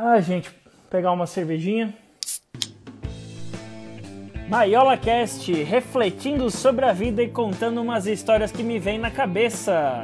[0.00, 0.48] Ah, gente,
[0.88, 1.92] pegar uma cervejinha.
[4.48, 10.02] Maiola Cast, refletindo sobre a vida e contando umas histórias que me vêm na cabeça.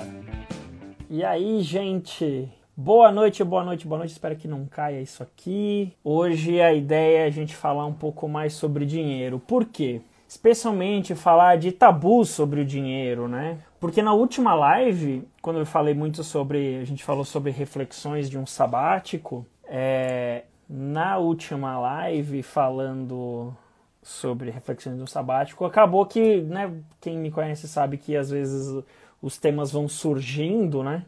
[1.08, 2.50] E aí, gente?
[2.76, 4.10] Boa noite, boa noite, boa noite.
[4.10, 5.92] Espero que não caia isso aqui.
[6.02, 9.38] Hoje a ideia é a gente falar um pouco mais sobre dinheiro.
[9.38, 10.00] Por quê?
[10.26, 13.58] Especialmente falar de tabus sobre o dinheiro, né?
[13.78, 16.78] Porque na última live, quando eu falei muito sobre.
[16.78, 19.46] A gente falou sobre reflexões de um sabático.
[19.66, 23.54] É, na última live, falando
[24.02, 25.64] sobre reflexões do sabático.
[25.64, 28.84] Acabou que, né, quem me conhece sabe que às vezes
[29.20, 31.04] os temas vão surgindo, né?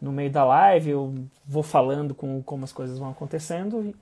[0.00, 3.82] No meio da live, eu vou falando com como as coisas vão acontecendo.
[3.82, 3.96] E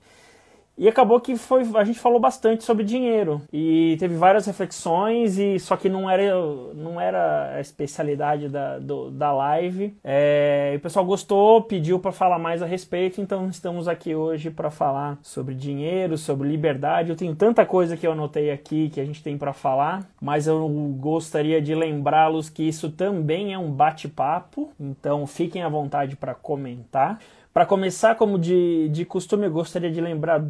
[0.89, 5.75] acabou que foi, a gente falou bastante sobre dinheiro e teve várias reflexões e só
[5.77, 6.35] que não era,
[6.75, 9.97] não era a especialidade da, do, da live.
[10.05, 14.71] É, o pessoal gostou, pediu para falar mais a respeito, então estamos aqui hoje para
[14.71, 17.09] falar sobre dinheiro, sobre liberdade.
[17.09, 20.47] Eu tenho tanta coisa que eu anotei aqui que a gente tem para falar, mas
[20.47, 26.35] eu gostaria de lembrá-los que isso também é um bate-papo, então fiquem à vontade para
[26.35, 27.19] comentar.
[27.57, 30.45] Para começar, como de, de costume, eu gostaria de lembrar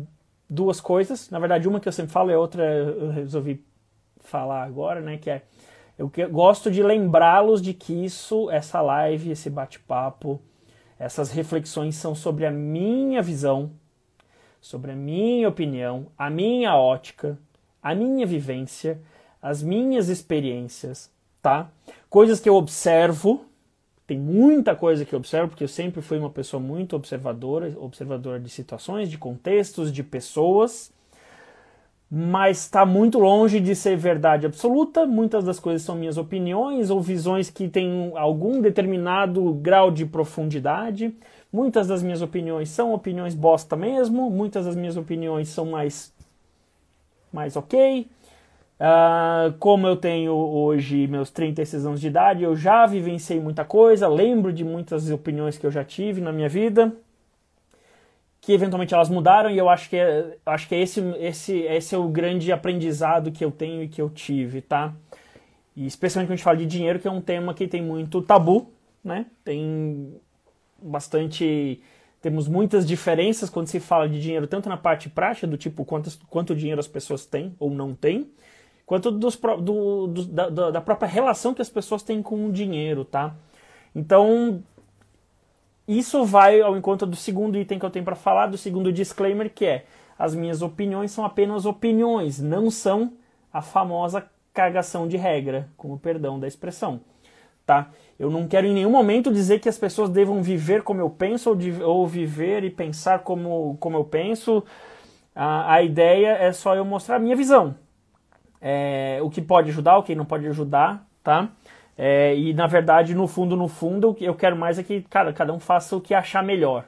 [0.48, 1.30] duas coisas.
[1.30, 3.64] Na verdade, uma que eu sempre falo e outra eu resolvi
[4.20, 5.16] falar agora, né?
[5.16, 5.42] Que é
[5.98, 10.38] eu gosto de lembrá-los de que isso, essa live, esse bate-papo,
[10.98, 13.70] essas reflexões são sobre a minha visão,
[14.60, 17.38] sobre a minha opinião, a minha ótica,
[17.82, 19.00] a minha vivência,
[19.40, 21.10] as minhas experiências,
[21.40, 21.70] tá?
[22.10, 23.46] Coisas que eu observo,
[24.06, 28.38] tem muita coisa que eu observo, porque eu sempre fui uma pessoa muito observadora, observadora
[28.38, 30.92] de situações, de contextos, de pessoas,
[32.08, 35.04] mas está muito longe de ser verdade absoluta.
[35.04, 41.12] Muitas das coisas são minhas opiniões ou visões que têm algum determinado grau de profundidade.
[41.52, 46.12] Muitas das minhas opiniões são opiniões bosta mesmo, muitas das minhas opiniões são mais,
[47.32, 48.06] mais ok,
[48.78, 54.06] Uh, como eu tenho hoje meus 36 anos de idade, eu já vivenciei muita coisa,
[54.06, 56.94] lembro de muitas opiniões que eu já tive na minha vida,
[58.40, 61.94] que eventualmente elas mudaram e eu acho que é, acho que é esse, esse, esse
[61.94, 64.94] é o grande aprendizado que eu tenho e que eu tive, tá?
[65.74, 68.20] E especialmente quando a gente fala de dinheiro, que é um tema que tem muito
[68.20, 68.70] tabu,
[69.02, 69.26] né?
[69.42, 70.14] Tem
[70.82, 71.80] bastante
[72.20, 76.10] temos muitas diferenças quando se fala de dinheiro, tanto na parte prática, do tipo quanto,
[76.28, 78.28] quanto dinheiro as pessoas têm ou não têm,
[78.86, 83.04] quanto dos, do, do, da, da própria relação que as pessoas têm com o dinheiro,
[83.04, 83.34] tá?
[83.94, 84.62] Então,
[85.88, 89.52] isso vai ao encontro do segundo item que eu tenho para falar, do segundo disclaimer,
[89.52, 89.86] que é
[90.18, 93.12] as minhas opiniões são apenas opiniões, não são
[93.52, 97.00] a famosa cagação de regra, com o perdão da expressão,
[97.66, 97.90] tá?
[98.18, 101.50] Eu não quero em nenhum momento dizer que as pessoas devam viver como eu penso
[101.50, 104.64] ou, de, ou viver e pensar como, como eu penso.
[105.34, 107.74] A, a ideia é só eu mostrar a minha visão,
[108.60, 111.48] é, o que pode ajudar, o que não pode ajudar, tá?
[111.96, 115.52] É, e na verdade, no fundo, no fundo, eu quero mais é que, cara, cada
[115.52, 116.84] um faça o que achar melhor,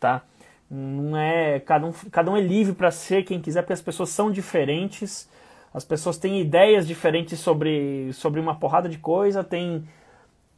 [0.00, 0.22] tá?
[0.70, 4.10] Não é cada um, cada um é livre para ser quem quiser, porque as pessoas
[4.10, 5.28] são diferentes,
[5.72, 9.84] as pessoas têm ideias diferentes sobre, sobre uma porrada de coisa, têm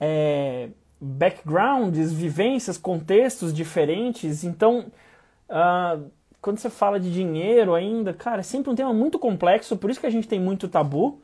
[0.01, 4.87] é, backgrounds, vivências, contextos diferentes, então
[5.49, 9.91] uh, quando você fala de dinheiro ainda, cara, é sempre um tema muito complexo, por
[9.91, 11.21] isso que a gente tem muito tabu.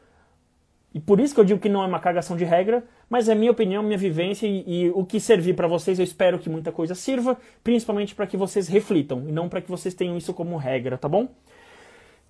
[0.94, 3.34] E por isso que eu digo que não é uma cagação de regra, mas é
[3.34, 6.72] minha opinião, minha vivência e, e o que servir para vocês, eu espero que muita
[6.72, 10.56] coisa sirva, principalmente para que vocês reflitam e não para que vocês tenham isso como
[10.56, 11.28] regra, tá bom?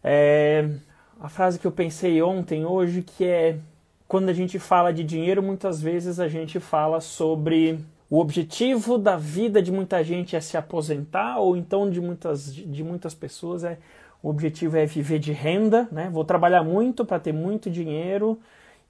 [0.02, 0.68] É,
[1.20, 3.58] a frase que eu pensei ontem, hoje, que é
[4.08, 7.78] quando a gente fala de dinheiro, muitas vezes a gente fala sobre
[8.08, 12.84] o objetivo da vida de muita gente é se aposentar, ou então de muitas, de
[12.84, 13.78] muitas pessoas é
[14.22, 16.08] o objetivo é viver de renda, né?
[16.10, 18.38] Vou trabalhar muito para ter muito dinheiro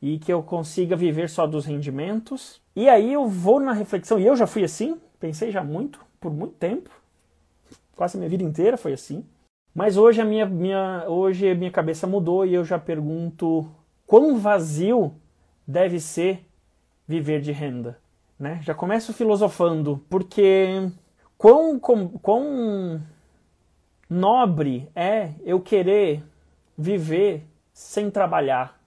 [0.00, 2.60] e que eu consiga viver só dos rendimentos.
[2.74, 6.32] E aí eu vou na reflexão, e eu já fui assim, pensei já muito, por
[6.32, 6.90] muito tempo,
[7.94, 9.24] quase a minha vida inteira foi assim.
[9.74, 13.66] Mas hoje a minha, minha, hoje a minha cabeça mudou e eu já pergunto
[14.06, 15.14] quão vazio
[15.66, 16.46] deve ser
[17.06, 17.98] viver de renda
[18.38, 18.60] né?
[18.62, 20.90] Já começo filosofando, porque
[21.38, 23.02] quão, quão, quão
[24.08, 26.22] nobre é eu querer
[26.76, 28.78] viver sem trabalhar,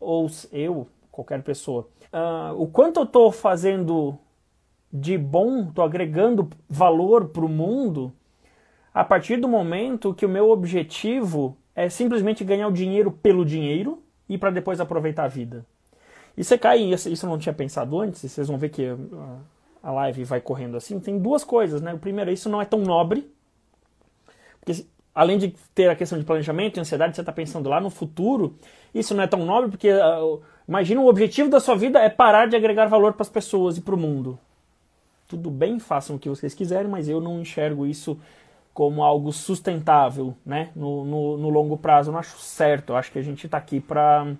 [0.00, 1.88] ou eu, qualquer pessoa.
[2.12, 4.18] Uh, o quanto eu estou fazendo
[4.92, 8.12] de bom, estou agregando valor para o mundo,
[8.92, 14.02] a partir do momento que o meu objetivo é simplesmente ganhar o dinheiro pelo dinheiro
[14.28, 15.66] e para depois aproveitar a vida.
[16.36, 18.84] E você cai, isso, eu não tinha pensado antes, vocês vão ver que
[19.82, 20.98] a live vai correndo assim.
[20.98, 21.94] Tem duas coisas, né?
[21.94, 23.30] O primeiro, isso não é tão nobre,
[24.60, 24.84] Porque,
[25.14, 28.56] além de ter a questão de planejamento e ansiedade, você está pensando lá no futuro,
[28.94, 32.48] isso não é tão nobre, porque uh, imagina o objetivo da sua vida é parar
[32.48, 34.38] de agregar valor para as pessoas e para o mundo.
[35.28, 38.18] Tudo bem, façam o que vocês quiserem, mas eu não enxergo isso
[38.72, 40.70] como algo sustentável, né?
[40.74, 42.90] No, no, no longo prazo, eu não acho certo.
[42.90, 44.34] Eu acho que a gente está aqui para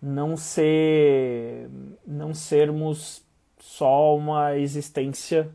[0.00, 1.68] não ser,
[2.06, 3.22] não sermos
[3.58, 5.50] só uma existência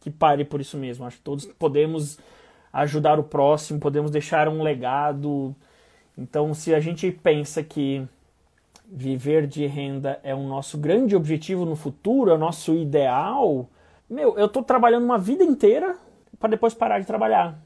[0.00, 1.04] que pare por isso mesmo.
[1.04, 2.18] Acho que todos podemos
[2.72, 5.54] ajudar o próximo, podemos deixar um legado.
[6.16, 8.06] Então, se a gente pensa que
[8.86, 13.68] viver de renda é o nosso grande objetivo no futuro, é o nosso ideal,
[14.08, 15.96] meu, eu estou trabalhando uma vida inteira
[16.38, 17.58] para depois parar de trabalhar.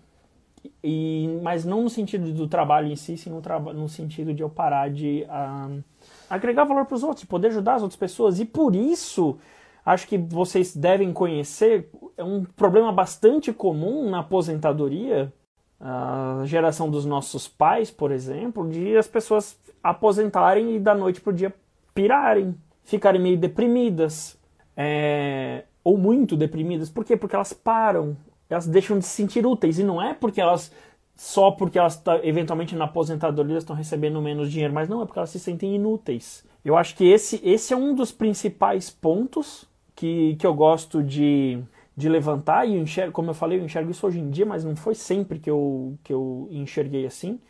[0.83, 3.41] E, mas não no sentido do trabalho em si, sim no,
[3.73, 5.83] no sentido de eu parar de uh,
[6.29, 8.41] agregar valor para os outros, poder ajudar as outras pessoas.
[8.41, 9.39] E por isso,
[9.85, 15.33] acho que vocês devem conhecer, é um problema bastante comum na aposentadoria,
[15.79, 21.31] a geração dos nossos pais, por exemplo, de as pessoas aposentarem e da noite para
[21.31, 21.55] o dia
[21.95, 24.39] pirarem, ficarem meio deprimidas,
[24.77, 26.91] é, ou muito deprimidas.
[26.91, 27.17] Por quê?
[27.17, 28.17] Porque elas param,
[28.49, 29.79] elas deixam de se sentir úteis.
[29.79, 30.73] E não é porque elas
[31.17, 35.19] só porque elas tá, eventualmente na aposentadoria estão recebendo menos dinheiro, mas não é porque
[35.19, 36.45] elas se sentem inúteis.
[36.63, 41.59] Eu acho que esse, esse é um dos principais pontos que, que eu gosto de,
[41.97, 44.77] de levantar, e enxergo, como eu falei, eu enxergo isso hoje em dia, mas não
[44.77, 47.41] foi sempre que eu, que eu enxerguei assim.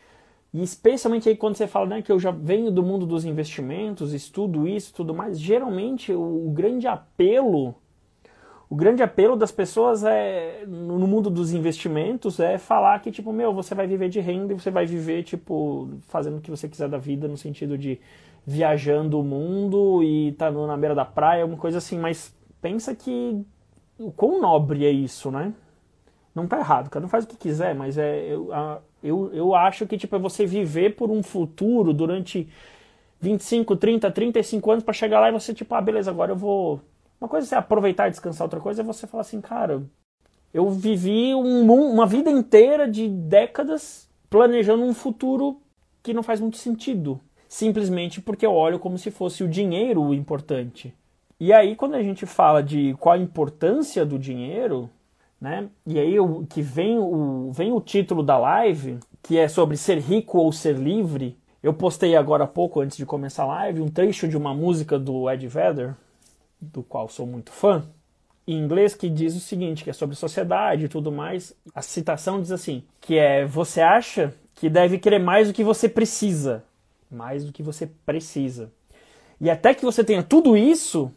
[0.55, 4.13] E especialmente aí quando você fala né, que eu já venho do mundo dos investimentos,
[4.15, 7.75] estudo isso tudo mais, geralmente o, o grande apelo
[8.69, 13.55] o grande apelo das pessoas é no mundo dos investimentos é falar que tipo meu
[13.55, 16.89] você vai viver de renda e você vai viver tipo fazendo o que você quiser
[16.89, 18.01] da vida no sentido de
[18.45, 21.99] viajando o mundo e tá na beira da praia uma coisa assim.
[21.99, 23.41] Mas pensa que
[23.99, 25.53] o quão nobre é isso né?
[26.35, 28.51] Não tá errado cada um faz o que quiser mas é eu,
[29.03, 32.49] eu, eu acho que tipo é você viver por um futuro durante
[33.21, 36.81] 25, 30, 35 anos para chegar lá e você tipo ah beleza agora eu vou
[37.21, 39.83] uma coisa é você aproveitar e descansar, outra coisa é você falar assim, cara,
[40.53, 45.61] eu vivi um, uma vida inteira de décadas planejando um futuro
[46.03, 47.21] que não faz muito sentido.
[47.49, 50.95] Simplesmente porque eu olho como se fosse o dinheiro o importante.
[51.39, 54.91] E aí, quando a gente fala de qual a importância do dinheiro,
[55.41, 55.69] né?
[55.87, 59.99] E aí o, que vem o, vem o título da live, que é sobre ser
[59.99, 61.37] rico ou ser livre.
[61.63, 64.99] Eu postei agora há pouco, antes de começar a live, um trecho de uma música
[64.99, 65.97] do Ed Vedder,
[66.61, 67.85] do qual sou muito fã,
[68.47, 71.55] em inglês que diz o seguinte, que é sobre sociedade e tudo mais.
[71.75, 75.89] A citação diz assim, que é você acha que deve querer mais do que você
[75.89, 76.65] precisa,
[77.11, 78.73] mais do que você precisa.
[79.41, 81.13] E até que você tenha tudo isso,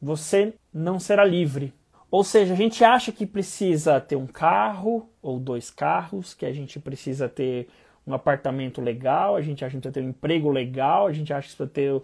[0.00, 1.72] você não será livre.
[2.10, 6.52] Ou seja, a gente acha que precisa ter um carro ou dois carros, que a
[6.52, 7.68] gente precisa ter
[8.06, 11.48] um apartamento legal, a gente acha que precisa ter um emprego legal, a gente acha
[11.48, 12.02] que precisa ter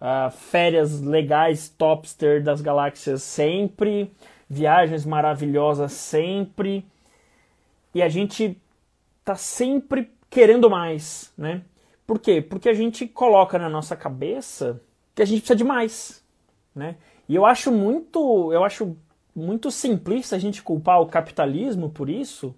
[0.00, 4.10] uh, férias legais, topster das galáxias sempre,
[4.48, 6.84] viagens maravilhosas sempre.
[7.94, 8.56] E a gente
[9.24, 11.62] tá sempre querendo mais, né?
[12.06, 12.40] Por quê?
[12.40, 14.80] Porque a gente coloca na nossa cabeça
[15.14, 16.24] que a gente precisa de mais,
[16.74, 16.96] né?
[17.28, 18.96] E eu acho muito, eu acho
[19.34, 22.54] muito simplista a gente culpar o capitalismo por isso,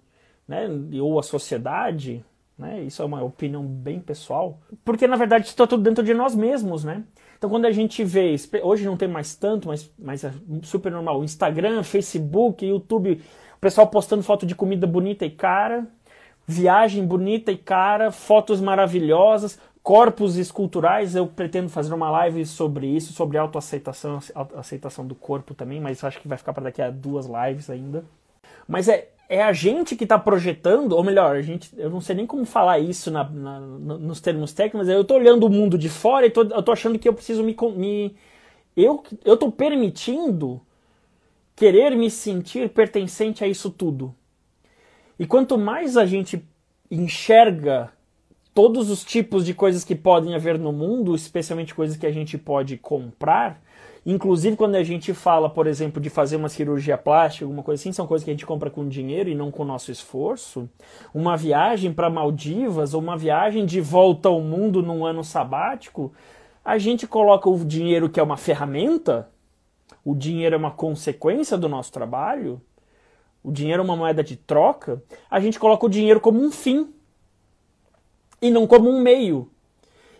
[0.47, 0.67] né?
[0.99, 2.25] Ou a sociedade,
[2.57, 2.81] né?
[2.81, 6.83] Isso é uma opinião bem pessoal, porque na verdade está tudo dentro de nós mesmos,
[6.83, 7.03] né?
[7.43, 10.31] Então quando a gente vê, hoje não tem mais tanto, mas, mas é
[10.61, 13.21] super normal, Instagram, Facebook, YouTube,
[13.57, 15.85] o pessoal postando foto de comida bonita e cara,
[16.47, 21.17] viagem bonita e cara, fotos maravilhosas, corpos esculturais.
[21.17, 24.19] Eu pretendo fazer uma live sobre isso, sobre autoaceitação,
[24.55, 28.05] aceitação do corpo também, mas acho que vai ficar para daqui a duas lives ainda.
[28.65, 32.15] Mas é, é a gente que está projetando, ou melhor, a gente, eu não sei
[32.15, 35.75] nem como falar isso na, na, nos termos técnicos, mas eu estou olhando o mundo
[35.75, 38.15] de fora e tô, eu estou achando que eu preciso me, me
[38.77, 40.61] eu eu estou permitindo
[41.55, 44.13] querer me sentir pertencente a isso tudo.
[45.17, 46.47] E quanto mais a gente
[46.91, 47.91] enxerga
[48.53, 52.37] todos os tipos de coisas que podem haver no mundo, especialmente coisas que a gente
[52.37, 53.61] pode comprar,
[54.05, 57.93] Inclusive, quando a gente fala, por exemplo, de fazer uma cirurgia plástica, alguma coisa assim,
[57.93, 60.69] são coisas que a gente compra com dinheiro e não com o nosso esforço.
[61.13, 66.11] Uma viagem para Maldivas ou uma viagem de volta ao mundo num ano sabático,
[66.65, 69.29] a gente coloca o dinheiro que é uma ferramenta,
[70.03, 72.61] o dinheiro é uma consequência do nosso trabalho,
[73.41, 76.93] o dinheiro é uma moeda de troca, a gente coloca o dinheiro como um fim
[78.43, 79.49] e não como um meio.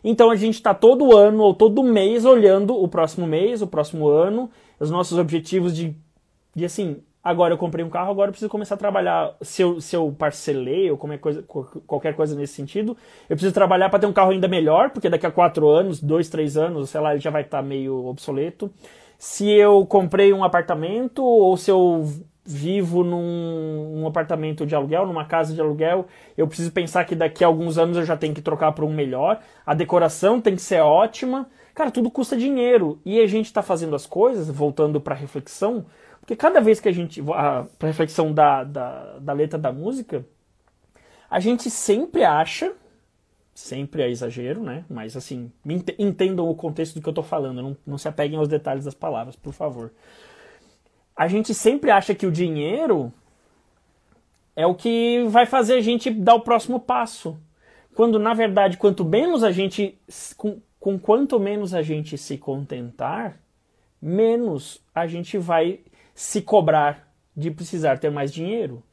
[0.02, 4.08] Então a gente está todo ano ou todo mês olhando o próximo mês, o próximo
[4.08, 4.50] ano,
[4.80, 5.94] os nossos objetivos de,
[6.56, 9.36] de assim, agora eu comprei um carro, agora eu preciso começar a trabalhar.
[9.42, 11.44] Se eu, se eu parcelei ou coisa,
[11.86, 12.98] qualquer coisa nesse sentido,
[13.30, 16.30] eu preciso trabalhar para ter um carro ainda melhor, porque daqui a quatro anos, dois,
[16.30, 18.72] três anos, sei lá, ele já vai estar tá meio obsoleto.
[19.18, 22.06] Se eu comprei um apartamento ou se eu
[22.46, 26.08] vivo num, apartamento de aluguel, numa casa de aluguel,
[26.38, 28.94] eu preciso pensar que daqui a alguns anos eu já tenho que trocar para um
[28.94, 29.42] melhor.
[29.66, 31.50] A decoração tem que ser ótima.
[31.74, 33.00] Cara, tudo custa dinheiro.
[33.06, 35.86] E a gente está fazendo as coisas, voltando para a reflexão,
[36.20, 37.22] porque cada vez que a gente.
[37.22, 40.26] Para a reflexão da, da, da letra da música,
[41.30, 42.74] a gente sempre acha.
[43.54, 44.84] Sempre é exagero, né?
[44.90, 45.52] Mas assim,
[46.00, 47.62] entendam o contexto do que eu estou falando.
[47.62, 49.92] Não, não se apeguem aos detalhes das palavras, por favor.
[51.16, 53.14] A gente sempre acha que o dinheiro
[54.56, 57.38] é o que vai fazer a gente dar o próximo passo.
[57.96, 59.98] Quando, na verdade, quanto menos a gente.
[60.36, 63.40] Com, com quanto menos a gente se contentar,
[64.02, 65.80] menos a gente vai
[66.14, 68.84] se cobrar de precisar ter mais dinheiro.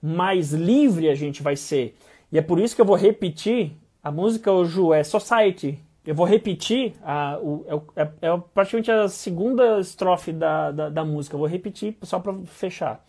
[0.00, 1.96] Mais livre a gente vai ser.
[2.30, 3.72] E é por isso que eu vou repetir.
[4.02, 5.78] A música hoje é Society.
[6.04, 6.94] Eu vou repetir.
[7.02, 7.64] A, o,
[7.96, 11.34] é, é, é, praticamente a segunda estrofe da, da, da música.
[11.34, 13.04] Eu vou repetir só para fechar.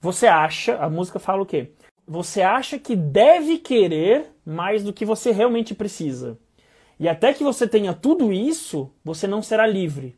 [0.00, 0.76] Você acha.
[0.76, 1.72] A música fala o quê?
[2.06, 6.38] Você acha que deve querer mais do que você realmente precisa.
[6.98, 10.16] E até que você tenha tudo isso, você não será livre.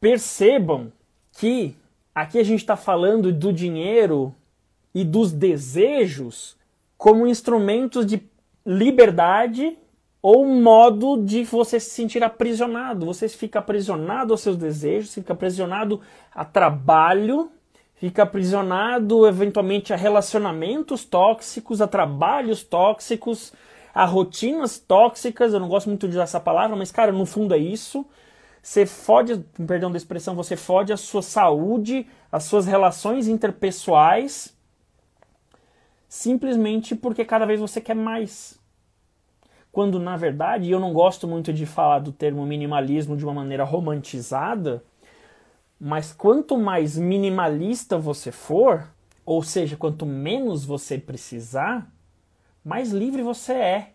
[0.00, 0.92] Percebam
[1.38, 1.74] que
[2.14, 4.34] aqui a gente está falando do dinheiro
[4.94, 6.56] e dos desejos
[6.96, 8.22] como instrumentos de
[8.64, 9.76] liberdade
[10.20, 13.06] ou modo de você se sentir aprisionado.
[13.06, 16.00] Você fica aprisionado aos seus desejos, fica aprisionado
[16.34, 17.50] a trabalho,
[17.94, 23.52] fica aprisionado eventualmente a relacionamentos tóxicos, a trabalhos tóxicos,
[23.94, 27.54] a rotinas tóxicas, eu não gosto muito de usar essa palavra, mas cara, no fundo
[27.54, 28.04] é isso.
[28.62, 34.54] Você fode, perdão da expressão, você fode a sua saúde, as suas relações interpessoais,
[36.08, 38.58] simplesmente porque cada vez você quer mais.
[39.72, 43.64] Quando na verdade, eu não gosto muito de falar do termo minimalismo de uma maneira
[43.64, 44.82] romantizada,
[45.80, 48.88] mas quanto mais minimalista você for,
[49.24, 51.90] ou seja, quanto menos você precisar,
[52.64, 53.92] mais livre você é.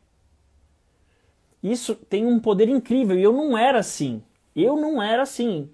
[1.61, 4.21] Isso tem um poder incrível e eu não era assim.
[4.55, 5.69] Eu não era assim.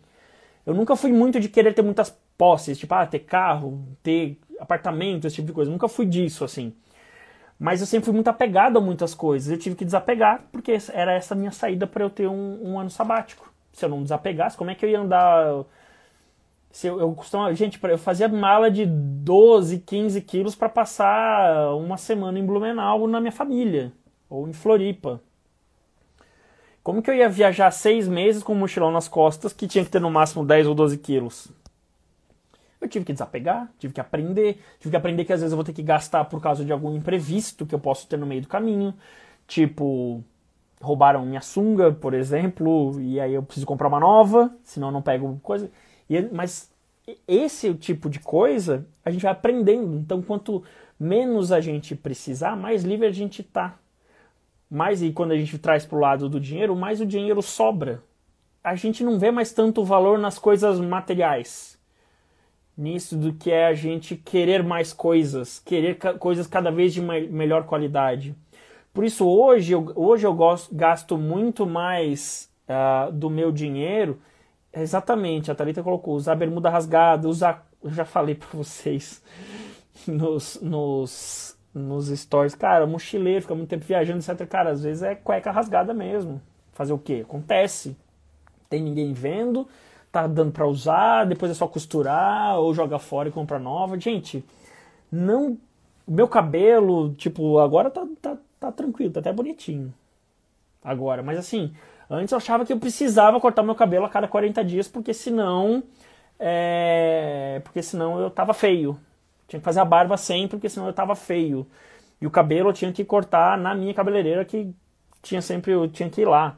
[0.66, 5.26] Eu nunca fui muito de querer ter muitas posses, tipo, ah, ter carro, ter apartamento,
[5.26, 5.72] esse tipo de coisa.
[5.72, 6.74] Nunca fui disso, assim.
[7.60, 9.52] Mas eu sempre fui muito apegado a muitas coisas.
[9.52, 12.90] Eu tive que desapegar, porque era essa minha saída para eu ter um, um, ano
[12.90, 13.52] sabático.
[13.74, 15.66] Se eu não desapegasse, como é que eu ia andar
[16.72, 21.98] se eu, eu costumava, gente, eu fazia mala de 12, 15 quilos para passar uma
[21.98, 23.92] semana em Blumenau na minha família,
[24.30, 25.20] ou em Floripa.
[26.84, 29.92] Como que eu ia viajar seis meses com um mochilão nas costas que tinha que
[29.92, 31.50] ter no máximo 10 ou 12 quilos?
[32.82, 35.66] Eu tive que desapegar, tive que aprender, tive que aprender que às vezes eu vou
[35.66, 38.48] ter que gastar por causa de algum imprevisto que eu posso ter no meio do
[38.48, 38.94] caminho.
[39.48, 40.24] Tipo,
[40.82, 45.02] roubaram minha sunga, por exemplo, e aí eu preciso comprar uma nova, senão eu não
[45.02, 45.70] pego coisa.
[46.10, 46.72] E, mas
[47.28, 49.98] esse é tipo de coisa a gente vai aprendendo.
[49.98, 50.64] Então, quanto
[51.00, 53.78] menos a gente precisar, mais livre a gente tá.
[54.70, 58.04] Mais e quando a gente traz para o lado do dinheiro, mais o dinheiro sobra.
[58.64, 61.79] A gente não vê mais tanto valor nas coisas materiais.
[62.80, 67.66] Nisso do que é a gente querer mais coisas, querer coisas cada vez de melhor
[67.66, 68.34] qualidade.
[68.94, 74.20] Por isso hoje eu, hoje eu gosto, gasto muito mais uh, do meu dinheiro
[74.74, 77.68] Exatamente, a Thalita colocou usar bermuda rasgada, usar.
[77.84, 79.22] Eu já falei pra vocês
[80.08, 82.56] nos, nos, nos stories.
[82.56, 84.48] Cara, mochileiro, fica muito tempo viajando, etc.
[84.48, 86.42] Cara, às vezes é cueca rasgada mesmo.
[86.74, 87.24] Fazer o quê?
[87.28, 87.98] Acontece.
[88.70, 89.68] Tem ninguém vendo,
[90.12, 94.00] tá dando pra usar, depois é só costurar ou jogar fora e comprar nova.
[94.00, 94.44] Gente,
[95.12, 95.58] não.
[96.08, 99.94] Meu cabelo, tipo, agora tá, tá, tá tranquilo, tá até bonitinho.
[100.84, 101.74] Agora, mas assim,
[102.10, 105.84] Antes eu achava que eu precisava cortar meu cabelo a cada 40 dias, porque senão.
[106.40, 107.62] É...
[107.64, 109.00] Porque senão eu tava feio.
[109.48, 111.68] Tinha que fazer a barba sempre, porque senão eu tava feio.
[112.22, 114.74] E o cabelo eu tinha que cortar na minha cabeleireira, que
[115.22, 116.58] tinha sempre eu tinha que ir lá.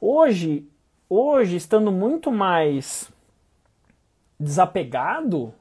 [0.00, 0.66] Hoje,
[1.10, 3.10] hoje estando muito mais
[4.38, 5.52] desapegado,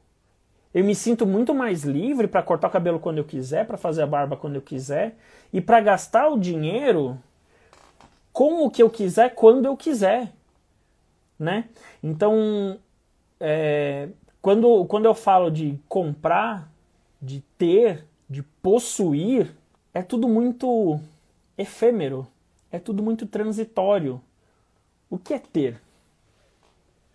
[0.71, 4.03] eu me sinto muito mais livre para cortar o cabelo quando eu quiser, para fazer
[4.03, 5.17] a barba quando eu quiser
[5.51, 7.17] e para gastar o dinheiro
[8.31, 10.31] com o que eu quiser, quando eu quiser,
[11.37, 11.67] né?
[12.03, 12.77] Então,
[13.39, 14.09] é,
[14.41, 16.71] quando, quando eu falo de comprar,
[17.19, 19.51] de ter, de possuir,
[19.93, 20.99] é tudo muito
[21.57, 22.27] efêmero,
[22.71, 24.21] é tudo muito transitório.
[25.09, 25.81] O que é ter?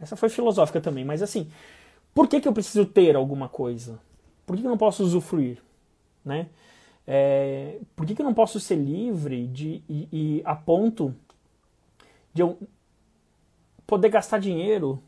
[0.01, 1.51] Essa foi filosófica também, mas assim,
[2.15, 4.01] por que, que eu preciso ter alguma coisa?
[4.47, 5.63] Por que, que eu não posso usufruir?
[6.25, 6.49] Né?
[7.07, 11.15] É, por que, que eu não posso ser livre de, e, e a ponto
[12.33, 12.59] de eu
[13.87, 15.03] poder gastar dinheiro?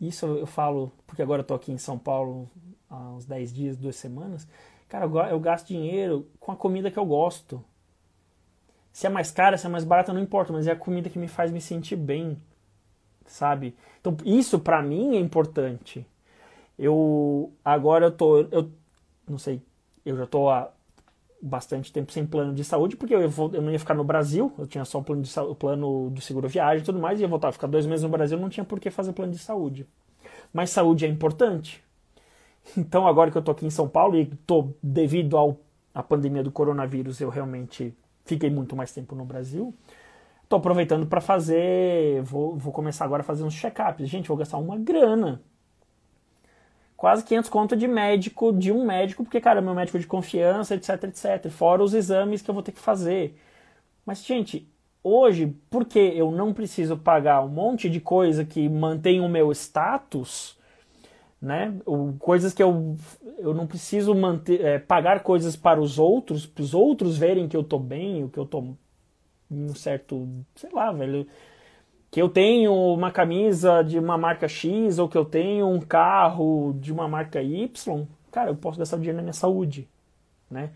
[0.00, 2.48] Isso eu falo porque agora eu tô aqui em São Paulo
[2.90, 4.46] há uns 10 dias, duas semanas.
[4.88, 7.64] Cara, eu gasto dinheiro com a comida que eu gosto.
[8.94, 11.18] Se é mais cara, se é mais barata, não importa, mas é a comida que
[11.18, 12.40] me faz me sentir bem,
[13.26, 13.74] sabe?
[14.00, 16.06] Então, isso para mim é importante.
[16.78, 18.70] Eu agora eu tô eu
[19.28, 19.60] não sei,
[20.06, 20.70] eu já tô há
[21.42, 24.52] bastante tempo sem plano de saúde, porque eu, vou, eu não ia ficar no Brasil,
[24.56, 27.26] eu tinha só o plano, de, o plano do seguro viagem e tudo mais, ia
[27.26, 29.88] voltar a ficar dois meses no Brasil, não tinha por que fazer plano de saúde.
[30.52, 31.82] Mas saúde é importante.
[32.78, 35.58] Então, agora que eu tô aqui em São Paulo e tô devido ao,
[35.92, 37.92] à pandemia do coronavírus, eu realmente
[38.24, 39.74] fiquei muito mais tempo no Brasil.
[40.48, 44.08] Tô aproveitando para fazer, vou, vou começar agora a fazer uns check-ups.
[44.08, 45.40] Gente, vou gastar uma grana.
[46.96, 51.04] Quase 500 conto de médico, de um médico, porque, cara, meu médico de confiança, etc,
[51.04, 51.50] etc.
[51.50, 53.38] Fora os exames que eu vou ter que fazer.
[54.06, 54.68] Mas, gente,
[55.02, 60.58] hoje, porque eu não preciso pagar um monte de coisa que mantém o meu status,
[61.44, 61.74] né?
[62.18, 62.96] Coisas que eu,
[63.38, 67.56] eu não preciso manter, é, pagar coisas para os outros, para os outros verem que
[67.56, 68.74] eu tô bem, o que eu tô
[69.50, 71.26] um certo, sei lá, velho,
[72.10, 76.74] que eu tenho uma camisa de uma marca X ou que eu tenho um carro
[76.80, 79.86] de uma marca Y, cara, eu posso gastar dinheiro na minha saúde,
[80.50, 80.70] né?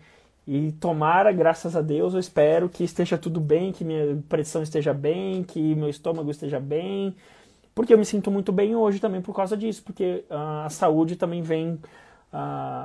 [0.47, 4.93] E tomara, graças a Deus, eu espero que esteja tudo bem, que minha pressão esteja
[4.93, 7.15] bem, que meu estômago esteja bem,
[7.79, 11.15] porque eu me sinto muito bem hoje também por causa disso, porque uh, a saúde
[11.15, 11.79] também vem, uh,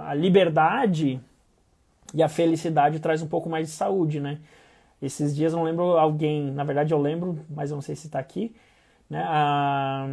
[0.06, 1.20] a liberdade
[2.14, 4.38] e a felicidade traz um pouco mais de saúde, né?
[5.02, 8.06] Esses dias eu não lembro alguém, na verdade eu lembro, mas eu não sei se
[8.06, 8.54] está aqui,
[9.10, 9.20] né?
[9.26, 10.06] A,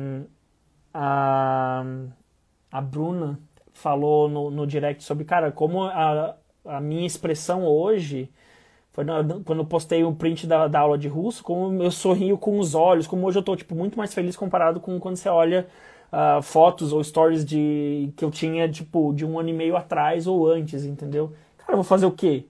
[0.96, 1.86] a,
[2.72, 3.38] a Bruna
[3.74, 6.36] falou no, no direct sobre, cara, como a,
[6.66, 8.32] a minha expressão hoje
[8.94, 12.38] foi na, quando eu postei o print da, da, aula de russo, como eu sorrio
[12.38, 15.30] com os olhos, como hoje eu tô tipo, muito mais feliz comparado com quando você
[15.30, 15.68] olha
[16.12, 20.28] uh, fotos ou stories de que eu tinha tipo de um ano e meio atrás
[20.28, 21.32] ou antes, entendeu?
[21.58, 22.46] Cara, eu vou fazer o quê?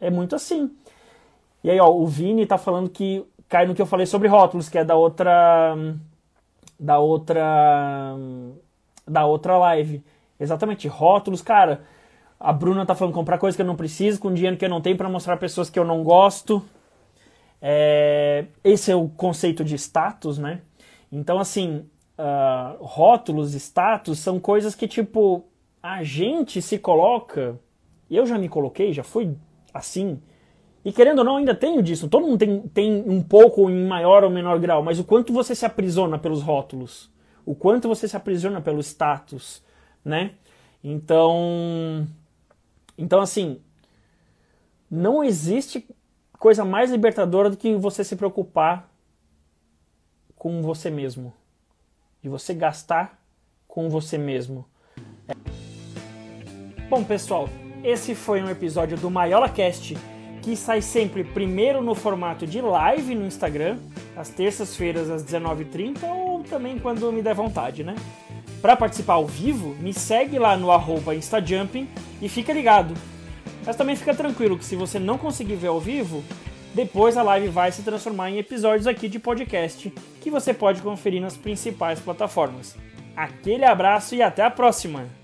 [0.00, 0.70] É muito assim.
[1.62, 4.68] E aí, ó, o Vini tá falando que cai no que eu falei sobre rótulos,
[4.68, 5.76] que é da outra
[6.80, 8.16] da outra
[9.06, 10.02] da outra live.
[10.40, 11.82] Exatamente, rótulos, cara
[12.38, 14.80] a Bruna tá falando comprar coisa que eu não preciso, com dinheiro que eu não
[14.80, 16.62] tenho para mostrar pessoas que eu não gosto.
[17.60, 20.60] É, esse é o conceito de status, né?
[21.10, 21.86] Então, assim,
[22.18, 25.44] uh, rótulos, status são coisas que, tipo,
[25.82, 27.58] a gente se coloca.
[28.10, 29.36] Eu já me coloquei, já fui
[29.72, 30.20] assim.
[30.84, 32.08] E querendo ou não, ainda tenho disso.
[32.08, 35.54] Todo mundo tem, tem um pouco em maior ou menor grau, mas o quanto você
[35.54, 37.10] se aprisiona pelos rótulos,
[37.46, 39.62] o quanto você se aprisiona pelo status,
[40.04, 40.32] né?
[40.82, 42.06] Então,
[42.96, 43.60] então, assim,
[44.90, 45.86] não existe
[46.38, 48.90] coisa mais libertadora do que você se preocupar
[50.36, 51.32] com você mesmo.
[52.22, 53.20] De você gastar
[53.66, 54.64] com você mesmo.
[55.26, 55.34] É.
[56.88, 57.48] Bom, pessoal,
[57.82, 59.96] esse foi um episódio do Maiola Cast
[60.42, 63.78] que sai sempre primeiro no formato de live no Instagram,
[64.14, 67.94] às terças-feiras às 19h30 ou também quando me der vontade, né?
[68.60, 71.88] Para participar ao vivo, me segue lá no arroba Instajumping
[72.24, 72.94] e fica ligado.
[73.66, 76.24] Mas também fica tranquilo que se você não conseguir ver ao vivo,
[76.74, 81.20] depois a live vai se transformar em episódios aqui de podcast que você pode conferir
[81.20, 82.76] nas principais plataformas.
[83.14, 85.23] Aquele abraço e até a próxima!